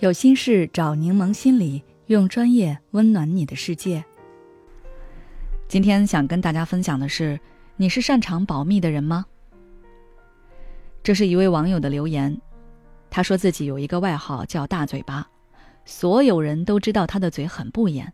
[0.00, 4.02] 有心事找柠檬心理，用专业温暖你的世界。
[5.68, 7.38] 今天想跟大家分享的是，
[7.76, 9.26] 你是擅长保密的人吗？
[11.02, 12.40] 这是一位网友的留言，
[13.10, 15.28] 他说自己有一个外号叫“大嘴巴”，
[15.84, 18.10] 所有人都知道他的嘴很不严，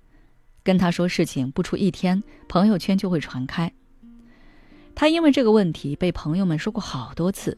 [0.65, 3.73] 跟他说事情不出一天，朋友圈就会传开。
[4.97, 7.57] 他因为这个问题被朋友们说过好多次，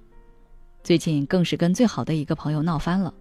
[0.84, 3.14] 最近更是跟最好的一个朋友闹翻了。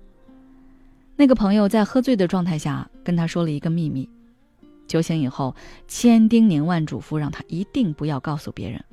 [1.20, 4.08] 那个朋友在喝醉的状态下跟他说了一个秘密，
[4.86, 5.56] 酒醒以后
[5.88, 8.84] 千叮咛万嘱咐，让他一定不要告诉别人。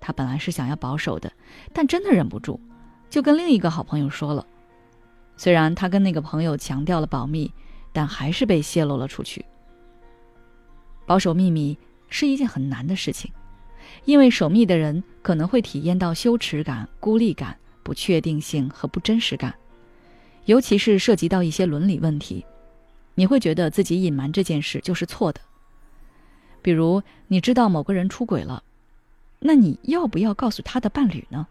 [0.00, 1.30] 他本来是想要保守的，
[1.74, 2.58] 但真的忍不住，
[3.10, 4.46] 就跟另一个好朋友说了。
[5.36, 7.52] 虽然他跟那个朋友强调了保密，
[7.92, 9.44] 但还是被泄露了出去。
[11.04, 11.76] 保守秘密
[12.08, 13.30] 是一件很难的事情，
[14.06, 19.54] 因为守密的人可能会体验到羞耻感、孤立感、不确定性和不真实感。
[20.48, 22.46] 尤其是涉及到一些伦理问题，
[23.16, 25.38] 你会觉得自己隐瞒这件事就是错的。
[26.62, 28.62] 比如，你知道某个人出轨了，
[29.40, 31.46] 那你要不要告诉他的伴侣呢？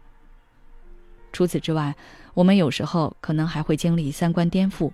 [1.32, 1.94] 除此之外，
[2.34, 4.90] 我们有时候可能还会经历三观颠覆，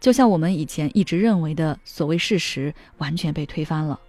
[0.00, 4.00] 就像我们以前一直认为的所谓事实完全被推翻了。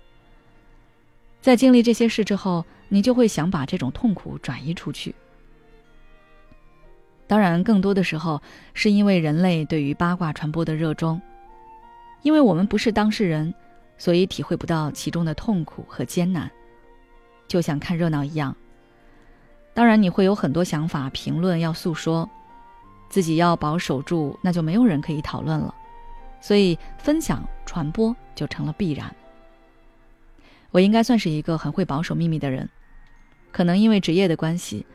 [1.39, 5.13] 在经历这些事之后，你就会想把这种痛苦转移出去。
[7.27, 8.41] 当然，更多的时候
[8.73, 11.21] 是因为人类对于八卦传播的热衷，
[12.21, 13.53] 因为我们不是当事人，
[13.97, 16.49] 所以体会不到其中的痛苦和艰难，
[17.45, 18.55] 就像看热闹一样。
[19.73, 22.29] 当然，你会有很多想法、评论要诉说，
[23.09, 25.75] 自己要保守住，那就没有人可以讨论了，
[26.39, 29.13] 所以分享传播就成了必然。
[30.71, 32.69] 我应该算是一个很会保守秘密的人，
[33.51, 34.85] 可能因为职业的关系，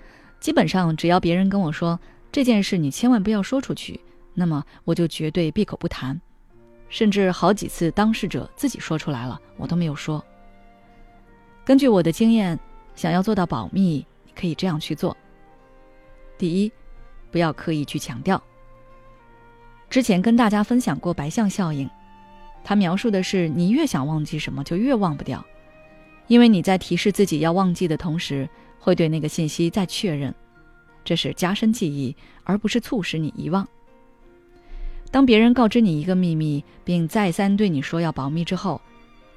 [0.41, 2.01] 基本上只要别人跟我说。
[2.33, 4.01] 这件事你千万不要说出去，
[4.33, 6.19] 那么我就绝对闭口不谈，
[6.89, 10.25] 甚至好几次当事者自己说出来了，我都没有说。
[11.63, 12.59] 根据我的经验，
[12.95, 15.15] 想要做到保密，你可以这样去做：
[16.39, 16.73] 第一，
[17.31, 18.43] 不要刻意去强调。
[19.91, 21.89] 之前跟大家分享过白象效应，
[22.65, 25.45] 它描述的是你越想忘记什么，就越忘不掉，
[26.29, 28.49] 因为你在提示自己要忘记的同时，
[28.81, 30.35] 会对那个信息再确认。
[31.05, 32.15] 这是加深记忆，
[32.45, 33.67] 而不是促使你遗忘。
[35.11, 38.81] 当别人告知你一个秘密，并再三对你说要保密之后，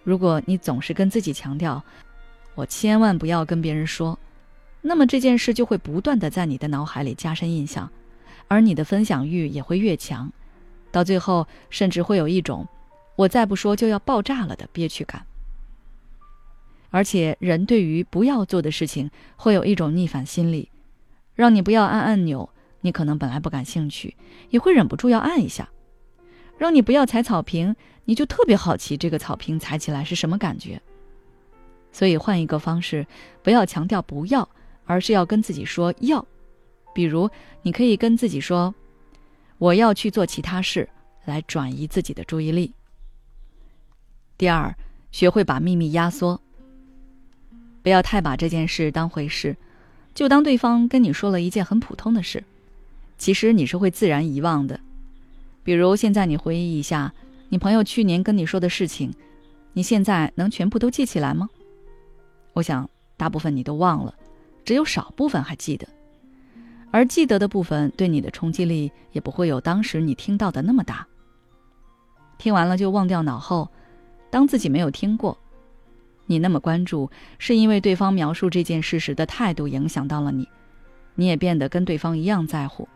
[0.03, 1.83] 如果你总是跟自己强调
[2.55, 4.17] “我千万不要跟别人说”，
[4.81, 7.89] 那么这件事就会不断的在你的脑海里加深印象，
[8.47, 10.31] 而你的分享欲也会越强，
[10.91, 12.67] 到最后甚至会有一种
[13.17, 15.25] “我再不说就要爆炸了”的憋屈感。
[16.91, 20.69] 而且，人对于不要做的事情会有一种逆反心理。
[21.35, 22.49] 让你不要按按钮，
[22.81, 24.15] 你可能本来不感兴趣，
[24.49, 25.65] 也会忍不住要按一下；
[26.57, 27.75] 让你不要踩草坪，
[28.05, 30.81] 你就特别好奇这个草坪踩起来是什么感觉。
[31.91, 33.05] 所以换一个方式，
[33.43, 34.47] 不要强调不要，
[34.85, 36.25] 而是要跟自己说要。
[36.93, 37.29] 比如，
[37.61, 38.73] 你可以跟自己说
[39.59, 40.87] ：“我要去做其他事，
[41.25, 42.73] 来转移自己的注意力。”
[44.37, 44.73] 第二，
[45.11, 46.39] 学会把秘密压缩，
[47.81, 49.55] 不要太把这件事当回事。
[50.15, 52.41] 就当对方跟你说了一件很普通的事，
[53.17, 54.79] 其实你是会自然遗忘的。
[55.61, 57.13] 比如现在你回忆一下，
[57.49, 59.13] 你朋友去年跟你说的事情，
[59.73, 61.49] 你现在能全部都记起来吗？
[62.53, 64.15] 我想大部分你都忘了，
[64.63, 65.85] 只有少部分还记得。
[66.91, 71.05] 而记得的部分对你的冲击力也不会有当时你听到的那么大。
[72.37, 73.69] 听完了就忘掉脑后，
[74.29, 75.37] 当自己没有听过。
[76.25, 80.47] 你那么关注，是因为对方描述这件事时的态度影响到了你，
[81.15, 82.87] 你也变得跟对方一样在乎。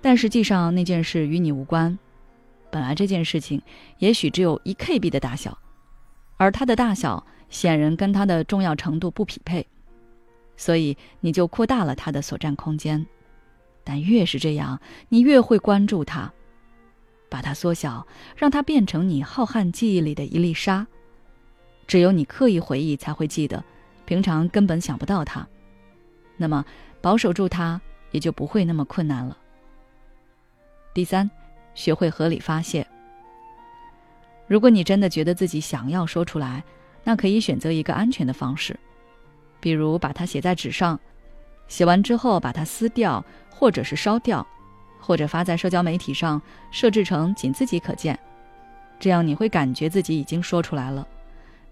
[0.00, 1.98] 但实际上那件事与你无关，
[2.70, 3.60] 本来这件事情
[3.98, 5.56] 也许只有一 KB 的大小，
[6.36, 9.66] 而它的大小显然跟它的重要程度不匹配，
[10.56, 13.06] 所以你就扩大了它的所占空间。
[13.84, 16.32] 但越是这样，你越会关注它，
[17.28, 18.06] 把它缩小，
[18.36, 20.86] 让它变成你浩瀚记忆里的一粒沙。
[21.86, 23.62] 只有你刻意回忆才会记得，
[24.04, 25.46] 平常根本想不到它。
[26.36, 26.64] 那么
[27.00, 27.80] 保守住它
[28.10, 29.36] 也就不会那么困难了。
[30.94, 31.30] 第三，
[31.74, 32.86] 学会合理发泄。
[34.46, 36.62] 如果你真的觉得自己想要说出来，
[37.04, 38.78] 那可以选择一个安全的方式，
[39.60, 40.98] 比如把它写在纸上，
[41.68, 44.46] 写完之后把它撕掉，或者是烧掉，
[45.00, 46.40] 或者发在社交媒体上，
[46.70, 48.18] 设置成仅自己可见，
[49.00, 51.06] 这样你会感觉自己已经说出来了。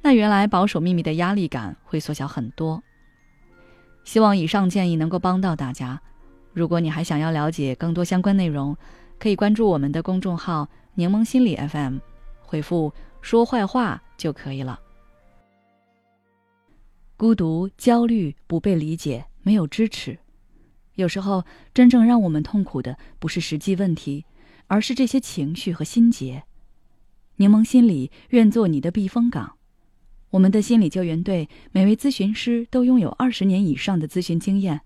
[0.03, 2.83] 那原来保守秘密的压力感会缩小很多。
[4.05, 6.01] 希望以上建议能够帮到大家。
[6.53, 8.77] 如果你还想要了解更多相关内容，
[9.19, 11.99] 可以关注我们的公众号“柠檬心理 FM”，
[12.41, 14.81] 回复“说坏话”就可以了。
[17.17, 20.19] 孤独、焦虑、不被理解、没有支持，
[20.95, 21.45] 有时候
[21.75, 24.25] 真正让我们痛苦的不是实际问题，
[24.67, 26.43] 而是这些情绪和心结。
[27.37, 29.57] 柠檬心理愿做你的避风港。
[30.31, 34.81] 我们的心理救援队每位咨询师都拥有二十年以上的咨询经验。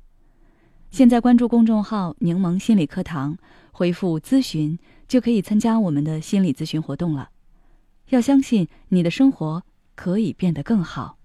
[0.91, 3.37] 现在关注公众号“柠檬心理课堂”，
[3.73, 7.31] 回复“咨询”就可以参加我们的心理咨询活动了。
[8.11, 9.63] 要相信你的生活
[9.95, 11.19] 可以变得更好。